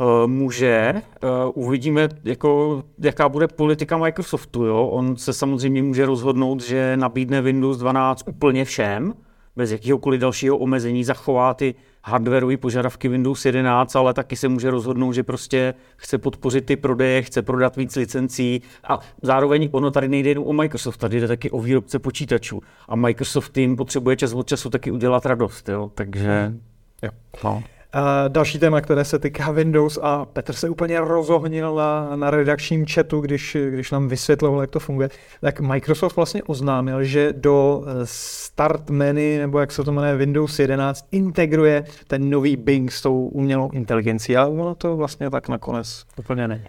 Uh, 0.00 0.26
může. 0.26 0.94
Uh, 1.22 1.64
uvidíme, 1.64 2.08
jako, 2.24 2.82
jaká 2.98 3.28
bude 3.28 3.48
politika 3.48 3.98
Microsoftu. 3.98 4.64
Jo? 4.64 4.86
On 4.86 5.16
se 5.16 5.32
samozřejmě 5.32 5.82
může 5.82 6.06
rozhodnout, 6.06 6.62
že 6.62 6.96
nabídne 6.96 7.42
Windows 7.42 7.78
12 7.78 8.22
úplně 8.28 8.64
všem, 8.64 9.14
bez 9.56 9.72
jakéhokoliv 9.72 10.20
dalšího 10.20 10.56
omezení, 10.56 11.04
zachová 11.04 11.54
ty 11.54 11.74
hardwareové 12.04 12.56
požadavky 12.56 13.08
Windows 13.08 13.44
11, 13.44 13.96
ale 13.96 14.14
taky 14.14 14.36
se 14.36 14.48
může 14.48 14.70
rozhodnout, 14.70 15.12
že 15.12 15.22
prostě 15.22 15.74
chce 15.96 16.18
podpořit 16.18 16.66
ty 16.66 16.76
prodeje, 16.76 17.22
chce 17.22 17.42
prodat 17.42 17.76
víc 17.76 17.96
licencí 17.96 18.62
a 18.88 18.98
zároveň 19.22 19.68
ono 19.72 19.90
tady 19.90 20.08
nejde 20.08 20.30
jen 20.30 20.38
o 20.44 20.52
Microsoft, 20.52 20.96
tady 20.96 21.20
jde 21.20 21.28
taky 21.28 21.50
o 21.50 21.60
výrobce 21.60 21.98
počítačů 21.98 22.60
a 22.88 22.96
Microsoft 22.96 23.52
tím 23.52 23.76
potřebuje 23.76 24.16
čas 24.16 24.32
od 24.32 24.48
času 24.48 24.70
taky 24.70 24.90
udělat 24.90 25.26
radost, 25.26 25.68
jo? 25.68 25.90
takže 25.94 26.52
jo. 27.02 27.10
No. 27.44 27.62
Uh, 27.94 28.28
další 28.28 28.58
téma, 28.58 28.80
které 28.80 29.04
se 29.04 29.18
týká 29.18 29.50
Windows 29.50 29.98
a 30.02 30.24
Petr 30.24 30.52
se 30.52 30.68
úplně 30.68 31.00
rozohnil 31.00 31.74
na, 31.74 32.16
na 32.16 32.30
redakčním 32.30 32.86
chatu, 32.86 33.20
když, 33.20 33.56
když 33.70 33.90
nám 33.90 34.08
vysvětloval, 34.08 34.60
jak 34.60 34.70
to 34.70 34.80
funguje, 34.80 35.08
tak 35.40 35.60
Microsoft 35.60 36.16
vlastně 36.16 36.42
oznámil, 36.42 37.04
že 37.04 37.32
do 37.32 37.84
eh, 37.86 37.92
start 38.04 38.90
menu, 38.90 39.38
nebo 39.38 39.58
jak 39.58 39.72
se 39.72 39.84
to 39.84 39.92
jmenuje, 39.92 40.16
Windows 40.16 40.58
11, 40.58 41.06
integruje 41.12 41.84
ten 42.06 42.30
nový 42.30 42.56
Bing 42.56 42.92
s 42.92 43.02
tou 43.02 43.26
umělou 43.26 43.70
inteligencí, 43.70 44.36
ale 44.36 44.50
ono 44.50 44.74
to 44.74 44.96
vlastně 44.96 45.30
tak 45.30 45.48
nakonec 45.48 46.04
úplně 46.16 46.48
není. 46.48 46.64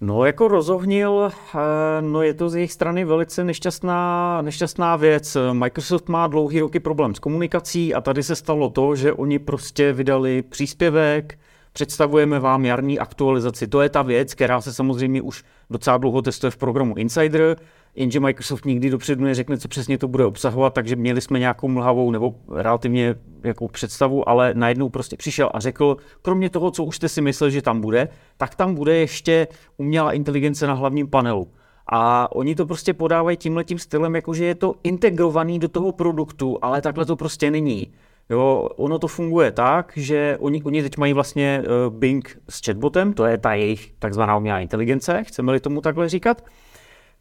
No, 0.00 0.24
jako 0.24 0.48
rozohnil, 0.48 1.30
eh, 1.54 1.58
no 2.00 2.22
je 2.22 2.34
to 2.34 2.48
z 2.48 2.54
jejich 2.54 2.72
strany 2.72 3.04
velice 3.04 3.44
nešťastná, 3.44 4.42
nešťastná 4.42 4.96
věc. 4.96 5.36
Microsoft 5.52 6.08
má 6.08 6.26
dlouhý 6.26 6.60
roky 6.60 6.80
problém 6.80 7.14
s 7.14 7.18
komunikací 7.18 7.94
a 7.94 8.00
tady 8.00 8.22
se 8.22 8.36
stalo 8.36 8.70
to, 8.70 8.96
že 8.96 9.12
oni 9.12 9.38
prostě 9.38 9.92
vydali 9.92 10.42
příspěvek, 10.42 11.38
představujeme 11.72 12.40
vám 12.40 12.64
jarní 12.64 12.98
aktualizaci. 12.98 13.66
To 13.66 13.80
je 13.80 13.88
ta 13.88 14.02
věc, 14.02 14.34
která 14.34 14.60
se 14.60 14.72
samozřejmě 14.72 15.22
už 15.22 15.44
docela 15.70 15.96
dlouho 15.98 16.22
testuje 16.22 16.50
v 16.50 16.56
programu 16.56 16.94
Insider 16.96 17.56
jenže 17.98 18.20
Microsoft 18.20 18.64
nikdy 18.64 18.90
dopředu 18.90 19.24
neřekne, 19.24 19.58
co 19.58 19.68
přesně 19.68 19.98
to 19.98 20.08
bude 20.08 20.24
obsahovat, 20.24 20.74
takže 20.74 20.96
měli 20.96 21.20
jsme 21.20 21.38
nějakou 21.38 21.68
mlhavou 21.68 22.10
nebo 22.10 22.34
relativně 22.52 23.14
jakou 23.44 23.68
představu, 23.68 24.28
ale 24.28 24.54
najednou 24.54 24.88
prostě 24.88 25.16
přišel 25.16 25.50
a 25.54 25.60
řekl, 25.60 25.96
kromě 26.22 26.50
toho, 26.50 26.70
co 26.70 26.84
už 26.84 26.96
jste 26.96 27.08
si 27.08 27.20
mysleli, 27.20 27.52
že 27.52 27.62
tam 27.62 27.80
bude, 27.80 28.08
tak 28.36 28.54
tam 28.54 28.74
bude 28.74 28.96
ještě 28.96 29.48
umělá 29.76 30.12
inteligence 30.12 30.66
na 30.66 30.74
hlavním 30.74 31.08
panelu. 31.08 31.48
A 31.92 32.32
oni 32.36 32.54
to 32.54 32.66
prostě 32.66 32.94
podávají 32.94 33.36
tímhletím 33.36 33.78
stylem, 33.78 34.14
jakože 34.14 34.44
je 34.44 34.54
to 34.54 34.74
integrovaný 34.82 35.58
do 35.58 35.68
toho 35.68 35.92
produktu, 35.92 36.58
ale 36.62 36.82
takhle 36.82 37.06
to 37.06 37.16
prostě 37.16 37.50
není. 37.50 37.92
Jo, 38.30 38.68
ono 38.76 38.98
to 38.98 39.06
funguje 39.06 39.50
tak, 39.50 39.92
že 39.96 40.36
oni, 40.40 40.62
oni 40.62 40.82
teď 40.82 40.96
mají 40.96 41.12
vlastně 41.12 41.62
uh, 41.62 41.94
Bing 41.94 42.38
s 42.48 42.60
chatbotem, 42.66 43.12
to 43.12 43.24
je 43.24 43.38
ta 43.38 43.54
jejich 43.54 43.92
takzvaná 43.98 44.36
umělá 44.36 44.60
inteligence, 44.60 45.24
chceme-li 45.24 45.60
tomu 45.60 45.80
takhle 45.80 46.08
říkat. 46.08 46.42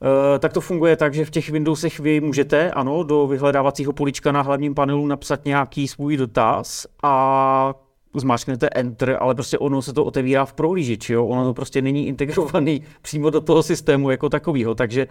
Eh, 0.02 0.40
tak 0.40 0.54
to 0.54 0.62
funguje 0.62 0.96
tak, 0.96 1.14
že 1.14 1.26
v 1.26 1.32
těch 1.32 1.50
Windowsech 1.50 2.00
vy 2.00 2.22
můžete, 2.22 2.72
ano, 2.72 3.04
do 3.04 3.28
vyhledávacího 3.28 3.94
polička 3.94 4.32
na 4.32 4.42
hlavním 4.42 4.76
panelu 4.76 5.08
napsat 5.08 5.46
nějaký 5.46 5.88
svůj 5.88 6.18
dotaz 6.18 6.88
a 7.04 7.74
zmáčknete 8.16 8.70
Enter, 8.76 9.18
ale 9.20 9.36
prostě 9.36 9.58
ono 9.58 9.82
se 9.82 9.94
to 9.94 10.06
otevírá 10.06 10.46
v 10.46 10.54
prohlížeči, 10.54 11.14
jo? 11.14 11.26
ono 11.26 11.46
to 11.46 11.54
prostě 11.54 11.82
není 11.82 12.08
integrovaný 12.08 12.82
přímo 13.02 13.30
do 13.30 13.42
toho 13.42 13.64
systému 13.64 14.10
jako 14.10 14.30
takového, 14.30 14.76
takže 14.76 15.08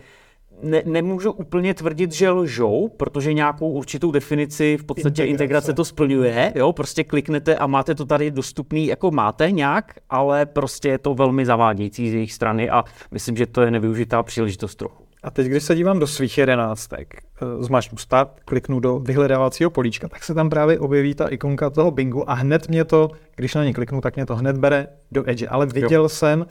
ne, 0.63 0.83
nemůžu 0.85 1.33
úplně 1.33 1.75
tvrdit, 1.75 2.13
že 2.13 2.31
lžou, 2.31 2.89
protože 2.97 3.33
nějakou 3.33 3.71
určitou 3.71 4.11
definici 4.11 4.77
v 4.77 4.85
podstatě 4.85 5.25
integrace, 5.25 5.31
integrace 5.31 5.73
to 5.73 5.85
splňuje, 5.85 6.53
jo, 6.55 6.73
prostě 6.73 7.05
kliknete 7.05 7.57
a 7.57 7.67
máte 7.67 7.95
to 7.95 8.05
tady 8.05 8.31
dostupný, 8.31 8.87
jako 8.87 9.11
máte 9.11 9.51
nějak, 9.51 9.95
ale 10.11 10.47
prostě 10.47 10.89
je 10.89 10.99
to 10.99 11.15
velmi 11.15 11.47
zavádějící 11.47 12.11
z 12.11 12.15
jejich 12.15 12.33
strany 12.33 12.71
a 12.71 12.85
myslím, 13.11 13.37
že 13.37 13.47
to 13.47 13.63
je 13.63 13.71
nevyužitá 13.71 14.23
příležitost 14.23 14.75
trochu. 14.75 15.07
A 15.23 15.31
teď, 15.31 15.47
když 15.47 15.63
se 15.63 15.75
dívám 15.75 15.99
do 15.99 16.07
svých 16.07 16.39
jedenáctek, 16.39 17.15
eh, 17.43 17.65
zmačknu 17.65 17.99
start, 17.99 18.31
kliknu 18.45 18.81
do 18.81 18.99
vyhledávacího 18.99 19.71
políčka, 19.71 20.09
tak 20.09 20.25
se 20.25 20.35
tam 20.35 20.51
právě 20.51 20.79
objeví 20.79 21.15
ta 21.15 21.29
ikonka 21.29 21.71
toho 21.71 21.91
Bingu 21.91 22.31
a 22.31 22.35
hned 22.35 22.69
mě 22.69 22.85
to, 22.85 23.11
když 23.37 23.55
na 23.55 23.65
ně 23.65 23.73
kliknu, 23.75 24.01
tak 24.01 24.17
mě 24.17 24.27
to 24.27 24.37
hned 24.37 24.59
bere 24.59 24.87
do 25.13 25.31
Edge. 25.31 25.49
Ale 25.49 25.67
viděl 25.67 26.03
jo. 26.03 26.09
jsem, 26.09 26.47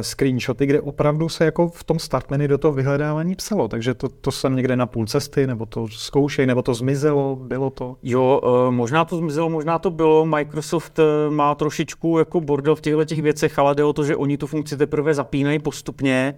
screenshoty, 0.00 0.66
kde 0.66 0.80
opravdu 0.80 1.28
se 1.28 1.44
jako 1.44 1.68
v 1.68 1.84
tom 1.84 1.98
start 1.98 2.30
menu 2.30 2.46
do 2.46 2.58
toho 2.58 2.72
vyhledávání 2.72 3.34
psalo, 3.34 3.68
takže 3.68 3.94
to, 3.94 4.08
to 4.08 4.30
jsem 4.30 4.56
někde 4.56 4.76
na 4.76 4.86
půl 4.86 5.06
cesty, 5.06 5.46
nebo 5.46 5.66
to 5.66 5.88
zkoušej, 5.88 6.46
nebo 6.46 6.62
to 6.62 6.74
zmizelo, 6.74 7.36
bylo 7.36 7.70
to? 7.70 7.96
Jo, 8.02 8.40
uh, 8.44 8.70
možná 8.74 9.04
to 9.04 9.16
zmizelo, 9.16 9.50
možná 9.50 9.78
to 9.78 9.90
bylo. 9.90 10.26
Microsoft 10.26 10.98
uh, 10.98 11.34
má 11.34 11.54
trošičku 11.54 12.18
jako 12.18 12.40
bordel 12.40 12.74
v 12.74 12.80
těchto 12.80 13.04
těch 13.04 13.22
věcech, 13.22 13.58
ale 13.58 13.74
jde 13.74 13.84
o 13.84 13.92
to, 13.92 14.04
že 14.04 14.16
oni 14.16 14.38
tu 14.38 14.46
funkci 14.46 14.76
teprve 14.76 15.14
zapínají 15.14 15.58
postupně. 15.58 16.34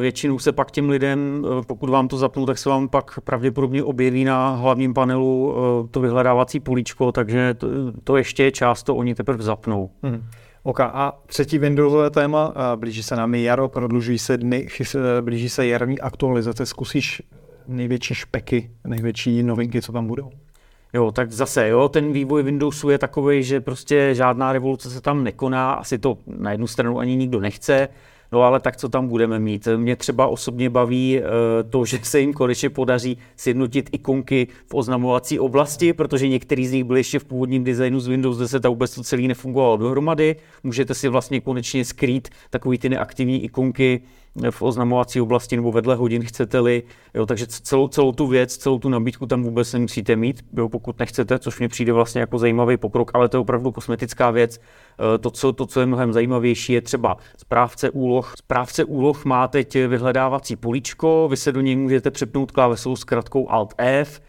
Většinou 0.00 0.38
se 0.38 0.52
pak 0.52 0.70
těm 0.70 0.88
lidem, 0.88 1.46
pokud 1.66 1.90
vám 1.90 2.08
to 2.08 2.18
zapnou, 2.18 2.46
tak 2.46 2.58
se 2.58 2.68
vám 2.68 2.88
pak 2.88 3.20
pravděpodobně 3.20 3.84
objeví 3.84 4.24
na 4.24 4.50
hlavním 4.50 4.94
panelu 4.94 5.54
to 5.90 6.00
vyhledávací 6.00 6.60
políčko, 6.60 7.12
takže 7.12 7.54
to, 7.54 7.68
to 8.04 8.16
ještě 8.16 8.44
je 8.44 8.50
část, 8.50 8.82
to 8.82 8.96
oni 8.96 9.14
teprve 9.14 9.42
zapnou. 9.42 9.90
Hmm. 10.02 10.24
OK, 10.64 10.80
a 10.80 11.18
třetí 11.26 11.58
Windowsové 11.58 12.10
téma, 12.10 12.54
blíží 12.76 13.02
se 13.02 13.16
nám 13.16 13.34
jaro, 13.34 13.68
prodlužují 13.68 14.18
se 14.18 14.36
dny, 14.36 14.68
blíží 15.20 15.48
se 15.48 15.66
jarní 15.66 16.00
aktualizace, 16.00 16.66
zkusíš 16.66 17.22
největší 17.66 18.14
špeky, 18.14 18.70
největší 18.84 19.42
novinky, 19.42 19.82
co 19.82 19.92
tam 19.92 20.06
budou? 20.06 20.30
Jo, 20.92 21.12
tak 21.12 21.32
zase, 21.32 21.68
jo, 21.68 21.88
ten 21.88 22.12
vývoj 22.12 22.42
Windowsu 22.42 22.90
je 22.90 22.98
takový, 22.98 23.42
že 23.42 23.60
prostě 23.60 24.14
žádná 24.14 24.52
revoluce 24.52 24.90
se 24.90 25.00
tam 25.00 25.24
nekoná, 25.24 25.72
asi 25.72 25.98
to 25.98 26.18
na 26.26 26.50
jednu 26.50 26.66
stranu 26.66 26.98
ani 26.98 27.16
nikdo 27.16 27.40
nechce, 27.40 27.88
No 28.32 28.42
ale 28.42 28.60
tak 28.60 28.76
co 28.76 28.88
tam 28.88 29.08
budeme 29.08 29.38
mít? 29.38 29.68
Mě 29.76 29.96
třeba 29.96 30.26
osobně 30.26 30.70
baví 30.70 31.18
eh, 31.18 31.22
to, 31.70 31.84
že 31.84 31.98
se 32.02 32.20
jim 32.20 32.32
konečně 32.32 32.70
podaří 32.70 33.18
sjednotit 33.36 33.90
ikonky 33.92 34.48
v 34.66 34.74
oznamovací 34.74 35.38
oblasti, 35.40 35.92
protože 35.92 36.28
některý 36.28 36.66
z 36.66 36.72
nich 36.72 36.84
byly 36.84 37.00
ještě 37.00 37.18
v 37.18 37.24
původním 37.24 37.64
designu 37.64 38.00
z 38.00 38.08
Windows 38.08 38.38
10 38.38 38.66
a 38.66 38.68
vůbec 38.68 38.94
to 38.94 39.02
celý 39.02 39.28
nefungovalo 39.28 39.76
dohromady. 39.76 40.36
Můžete 40.62 40.94
si 40.94 41.08
vlastně 41.08 41.40
konečně 41.40 41.84
skrýt 41.84 42.28
takový 42.50 42.78
ty 42.78 42.88
neaktivní 42.88 43.44
ikonky 43.44 44.02
v 44.50 44.62
oznamovací 44.62 45.20
oblasti 45.20 45.56
nebo 45.56 45.72
vedle 45.72 45.94
hodin 45.94 46.24
chcete-li. 46.24 46.82
Jo, 47.14 47.26
takže 47.26 47.46
celou, 47.46 47.88
celou 47.88 48.12
tu 48.12 48.26
věc, 48.26 48.56
celou 48.56 48.78
tu 48.78 48.88
nabídku 48.88 49.26
tam 49.26 49.42
vůbec 49.42 49.72
nemusíte 49.72 50.16
mít, 50.16 50.44
jo, 50.52 50.68
pokud 50.68 50.98
nechcete, 50.98 51.38
což 51.38 51.58
mě 51.58 51.68
přijde 51.68 51.92
vlastně 51.92 52.20
jako 52.20 52.38
zajímavý 52.38 52.76
pokrok, 52.76 53.10
ale 53.14 53.28
to 53.28 53.36
je 53.36 53.40
opravdu 53.40 53.72
kosmetická 53.72 54.30
věc. 54.30 54.58
Eh, 54.58 55.18
to, 55.18 55.30
co, 55.30 55.52
to, 55.52 55.66
co 55.66 55.80
je 55.80 55.86
mnohem 55.86 56.12
zajímavější, 56.12 56.72
je 56.72 56.80
třeba 56.80 57.16
správce 57.36 57.90
úloh. 57.90 58.34
Správce 58.38 58.84
úloh 58.84 59.24
má 59.24 59.48
teď 59.48 59.74
vyhledávací 59.74 60.56
políčko, 60.56 61.28
vy 61.30 61.36
se 61.36 61.52
do 61.52 61.60
něj 61.60 61.76
můžete 61.76 62.10
přepnout 62.10 62.50
klávesou 62.52 62.96
s 62.96 63.04
kratkou 63.04 63.50
Alt 63.50 63.74
F, 63.78 64.20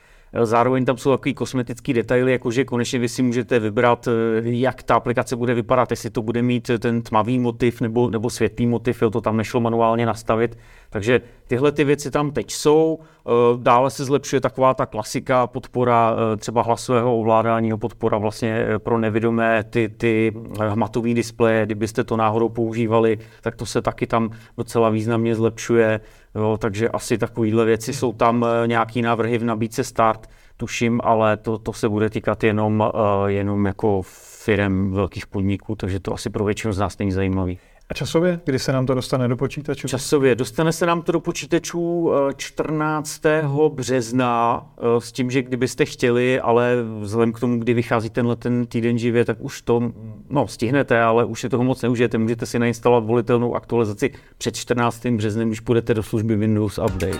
Zároveň 0.42 0.86
tam 0.86 0.98
jsou 0.98 1.12
takové 1.12 1.34
kosmetické 1.34 1.94
detaily, 1.94 2.32
jakože 2.32 2.66
konečně 2.66 3.00
vy 3.00 3.10
si 3.10 3.24
můžete 3.24 3.60
vybrat, 3.60 4.08
eh, 4.08 4.12
jak 4.44 4.84
ta 4.84 4.96
aplikace 4.96 5.36
bude 5.36 5.54
vypadat, 5.54 5.92
jestli 5.92 6.10
to 6.10 6.22
bude 6.22 6.42
mít 6.42 6.72
ten 6.80 7.02
tmavý 7.02 7.40
motiv 7.40 7.82
nebo, 7.82 8.10
nebo 8.10 8.30
světlý 8.30 8.68
motiv, 8.68 9.02
jo, 9.02 9.10
to 9.10 9.22
tam 9.22 9.38
nešlo 9.38 9.62
manuálně 9.62 10.06
nastavit. 10.06 10.58
Takže 10.90 11.22
tyhle 11.48 11.72
ty 11.72 11.84
věci 11.84 12.12
tam 12.12 12.32
teď 12.32 12.52
jsou. 12.52 13.00
Eh, 13.02 13.32
dále 13.58 13.90
se 13.90 14.06
zlepšuje 14.06 14.42
taková 14.42 14.74
ta 14.74 14.86
klasika 14.86 15.48
podpora 15.48 16.16
eh, 16.34 16.38
třeba 16.38 16.62
hlasového 16.62 17.18
ovládání, 17.18 17.78
podpora 17.78 18.18
vlastně 18.18 18.68
pro 18.78 18.98
nevidomé 18.98 19.64
ty, 19.64 19.90
ty 19.98 20.34
hmatové 20.60 21.14
displeje, 21.14 21.66
kdybyste 21.66 22.04
to 22.04 22.18
náhodou 22.18 22.50
používali, 22.50 23.18
tak 23.42 23.56
to 23.56 23.66
se 23.66 23.82
taky 23.82 24.08
tam 24.08 24.30
docela 24.58 24.90
významně 24.90 25.36
zlepšuje. 25.36 26.00
Jo, 26.36 26.58
takže 26.62 26.90
asi 26.90 27.18
takovéhle 27.18 27.66
věci 27.66 27.94
jsou 27.94 28.14
tam 28.14 28.46
eh, 28.46 28.68
nějaký 28.68 29.02
návrhy 29.02 29.38
v 29.38 29.44
nabídce 29.44 29.84
start, 29.84 30.30
tuším, 30.58 31.02
ale 31.04 31.38
to, 31.38 31.58
to 31.58 31.74
se 31.74 31.90
bude 31.90 32.10
týkat 32.10 32.44
jenom, 32.44 32.92
uh, 32.96 33.28
jenom 33.28 33.66
jako 33.66 34.02
firm 34.46 34.92
velkých 34.92 35.28
podniků, 35.28 35.76
takže 35.76 36.00
to 36.00 36.14
asi 36.14 36.30
pro 36.30 36.46
většinu 36.46 36.74
z 36.74 36.80
nás 36.80 36.98
není 36.98 37.12
zajímavý. 37.12 37.60
A 37.90 37.94
časově, 37.94 38.40
kdy 38.46 38.60
se 38.60 38.72
nám 38.72 38.86
to 38.86 38.94
dostane 38.94 39.28
do 39.28 39.38
počítačů? 39.38 39.88
Časově, 39.88 40.36
dostane 40.36 40.72
se 40.72 40.86
nám 40.86 41.02
to 41.02 41.12
do 41.12 41.20
počítačů 41.20 42.12
14. 42.38 43.22
března 43.70 44.66
s 45.00 45.12
tím, 45.12 45.32
že 45.32 45.42
kdybyste 45.42 45.86
chtěli, 45.86 46.40
ale 46.40 46.76
vzhledem 47.00 47.34
k 47.34 47.40
tomu, 47.40 47.60
kdy 47.60 47.74
vychází 47.74 48.10
tenhle 48.10 48.36
ten 48.36 48.66
týden 48.66 48.98
živě, 48.98 49.26
tak 49.26 49.38
už 49.40 49.62
to 49.62 49.92
no, 50.30 50.48
stihnete, 50.48 51.02
ale 51.02 51.26
už 51.26 51.44
je 51.44 51.50
toho 51.50 51.64
moc 51.64 51.82
neužijete. 51.82 52.18
Můžete 52.18 52.46
si 52.46 52.60
nainstalovat 52.60 53.04
volitelnou 53.04 53.56
aktualizaci 53.56 54.12
před 54.38 54.56
14. 54.56 55.06
březnem, 55.06 55.48
když 55.48 55.60
půjdete 55.60 55.94
do 55.94 56.04
služby 56.04 56.36
Windows 56.36 56.78
Update. 56.78 57.20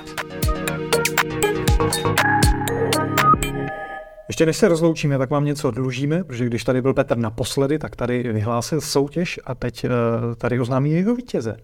Ještě 4.34 4.46
než 4.46 4.58
se 4.58 4.68
rozloučíme, 4.68 5.18
tak 5.18 5.30
vám 5.30 5.46
něco 5.46 5.72
dlužíme, 5.72 6.24
protože 6.24 6.46
když 6.46 6.64
tady 6.64 6.82
byl 6.82 6.94
Petr 6.94 7.18
naposledy, 7.18 7.80
tak 7.80 7.96
tady 7.96 8.34
vyhlásil 8.34 8.82
soutěž 8.82 9.40
a 9.46 9.56
teď 9.56 9.86
uh, 9.86 9.90
tady 10.38 10.60
oznámí 10.60 10.92
jeho 10.92 11.16
vítěze. 11.16 11.58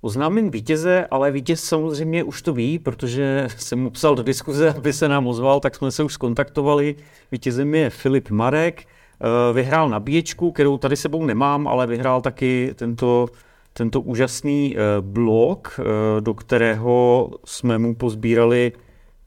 Oznámím 0.00 0.50
vítěze, 0.50 1.06
ale 1.10 1.30
vítěz 1.30 1.64
samozřejmě 1.64 2.24
už 2.24 2.42
to 2.42 2.52
ví, 2.52 2.78
protože 2.78 3.48
jsem 3.56 3.78
mu 3.78 3.90
psal 3.90 4.14
do 4.14 4.22
diskuze, 4.22 4.74
aby 4.74 4.92
se 4.92 5.08
nám 5.08 5.26
ozval, 5.26 5.60
tak 5.60 5.74
jsme 5.74 5.90
se 5.90 6.02
už 6.02 6.12
skontaktovali. 6.12 6.94
Vítězem 7.32 7.74
je 7.74 7.90
Filip 7.90 8.30
Marek, 8.30 8.84
uh, 8.84 9.56
vyhrál 9.56 9.88
nabíječku, 9.88 10.52
kterou 10.52 10.78
tady 10.78 10.96
sebou 10.96 11.24
nemám, 11.24 11.68
ale 11.68 11.86
vyhrál 11.86 12.20
taky 12.20 12.72
tento, 12.74 13.26
tento 13.72 14.00
úžasný 14.00 14.76
uh, 14.76 15.06
blog, 15.06 15.80
do 16.20 16.34
kterého 16.34 17.28
jsme 17.44 17.78
mu 17.78 17.94
pozbírali 17.94 18.72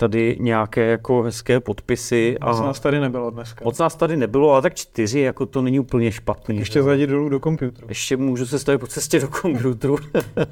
tady 0.03 0.37
nějaké 0.39 0.85
jako 0.85 1.21
hezké 1.21 1.59
podpisy. 1.59 2.37
A... 2.41 2.51
Moc 2.51 2.59
nás 2.59 2.79
tady 2.79 2.99
nebylo 2.99 3.29
dneska. 3.29 3.65
Moc 3.65 3.79
nás 3.79 3.95
tady 3.95 4.17
nebylo, 4.17 4.51
ale 4.51 4.61
tak 4.61 4.75
čtyři, 4.75 5.19
jako 5.19 5.45
to 5.45 5.61
není 5.61 5.79
úplně 5.79 6.11
špatný. 6.11 6.57
Ještě 6.57 6.83
zajít 6.83 7.09
dolů 7.09 7.29
do 7.29 7.39
počítače. 7.39 7.85
Ještě 7.87 8.17
můžu 8.17 8.45
se 8.45 8.59
stavit 8.59 8.79
po 8.79 8.87
cestě 8.87 9.19
do 9.19 9.27
počítače. 9.27 9.87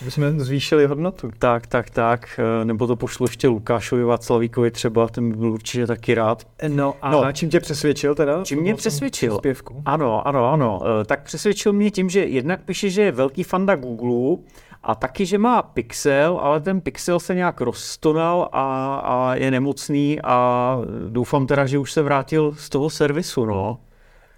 Aby 0.00 0.10
jsme 0.10 0.32
zvýšili 0.32 0.86
hodnotu. 0.86 1.30
Tak, 1.38 1.66
tak, 1.66 1.90
tak. 1.90 2.40
Eh, 2.60 2.64
nebo 2.64 2.86
to 2.86 2.96
pošlu 2.96 3.24
ještě 3.24 3.48
Lukášovi 3.48 4.04
Václavíkovi 4.04 4.70
třeba, 4.70 5.08
ten 5.08 5.30
by 5.30 5.36
byl 5.36 5.52
určitě 5.52 5.86
taky 5.86 6.14
rád. 6.14 6.46
No 6.68 6.94
a 7.02 7.10
no. 7.10 7.32
čím 7.32 7.50
tě 7.50 7.60
přesvědčil 7.60 8.14
teda? 8.14 8.44
Čím 8.44 8.60
mě 8.60 8.74
přesvědčil? 8.74 9.40
Ano, 9.84 10.28
ano, 10.28 10.52
ano. 10.52 10.80
Eh, 11.00 11.04
tak 11.04 11.22
přesvědčil 11.22 11.72
mě 11.72 11.90
tím, 11.90 12.10
že 12.10 12.24
jednak 12.24 12.64
píše, 12.64 12.90
že 12.90 13.02
je 13.02 13.12
velký 13.12 13.42
fanda 13.42 13.76
Google 13.76 14.44
a 14.84 14.94
taky, 14.94 15.26
že 15.26 15.38
má 15.38 15.62
Pixel, 15.62 16.38
ale 16.42 16.60
ten 16.60 16.80
Pixel 16.80 17.20
se 17.20 17.34
nějak 17.34 17.60
roztonal 17.60 18.48
a, 18.52 18.96
a 19.04 19.34
je 19.34 19.50
nemocný 19.50 20.18
a 20.24 20.78
doufám 21.08 21.46
teda, 21.46 21.66
že 21.66 21.78
už 21.78 21.92
se 21.92 22.02
vrátil 22.02 22.52
z 22.56 22.68
toho 22.68 22.90
servisu, 22.90 23.44
no. 23.44 23.80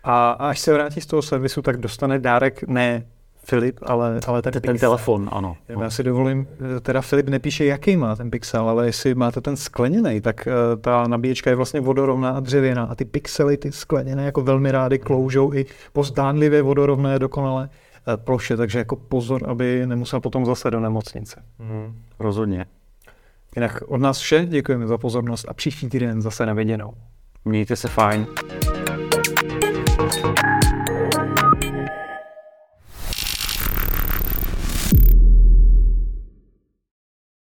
A 0.04 0.30
až 0.30 0.60
se 0.60 0.72
vrátí 0.72 1.00
z 1.00 1.06
toho 1.06 1.22
servisu, 1.22 1.62
tak 1.62 1.76
dostane 1.76 2.18
dárek 2.18 2.64
ne 2.66 3.06
Filip, 3.48 3.78
ale, 3.82 4.20
ale 4.26 4.42
ten, 4.42 4.52
ten 4.52 4.62
Pixel. 4.62 4.78
telefon, 4.78 5.28
ano. 5.32 5.56
Já 5.80 5.90
si 5.90 6.02
dovolím, 6.02 6.46
teda 6.82 7.00
Filip 7.00 7.28
nepíše, 7.28 7.64
jaký 7.64 7.96
má 7.96 8.16
ten 8.16 8.30
Pixel, 8.30 8.68
ale 8.68 8.86
jestli 8.86 9.14
máte 9.14 9.40
ten 9.40 9.56
skleněný, 9.56 10.20
tak 10.20 10.48
uh, 10.48 10.80
ta 10.80 11.08
nabíječka 11.08 11.50
je 11.50 11.56
vlastně 11.56 11.80
vodorovná 11.80 12.30
a 12.30 12.40
dřevěná 12.40 12.84
a 12.84 12.94
ty 12.94 13.04
pixely, 13.04 13.56
ty 13.56 13.72
skleněné, 13.72 14.24
jako 14.24 14.42
velmi 14.42 14.70
rády 14.72 14.98
kloužou 14.98 15.54
i 15.54 15.66
po 15.92 16.04
zdánlivě 16.04 16.62
vodorovné 16.62 17.18
dokonale 17.18 17.68
ploše, 18.16 18.56
takže 18.56 18.78
jako 18.78 18.96
pozor, 18.96 19.50
aby 19.50 19.86
nemusel 19.86 20.20
potom 20.20 20.46
zase 20.46 20.70
do 20.70 20.80
nemocnice. 20.80 21.42
Hmm, 21.58 22.02
rozhodně. 22.18 22.66
Jinak 23.56 23.82
od 23.86 24.00
nás 24.00 24.18
vše, 24.18 24.46
děkujeme 24.46 24.86
za 24.86 24.98
pozornost 24.98 25.48
a 25.48 25.54
příští 25.54 25.88
týden 25.88 26.22
zase 26.22 26.46
na 26.46 26.52
viděnou. 26.52 26.92
Mějte 27.44 27.76
se 27.76 27.88
fajn. 27.88 28.26
thank 29.96 30.38
you 30.38 30.45